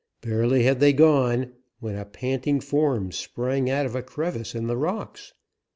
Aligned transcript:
Barely 0.21 0.63
had 0.63 0.79
they 0.79 0.93
gone 0.93 1.51
when 1.79 1.95
a 1.95 2.05
panting 2.05 2.59
form 2.59 3.11
sprang 3.11 3.69
out 3.69 3.85
of 3.85 3.93
a 3.93 4.01
crevice 4.01 4.55
in 4.55 4.65
the 4.65 4.75
rocks. 4.75 5.35